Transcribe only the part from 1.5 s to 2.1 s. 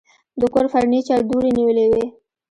نیولې وې.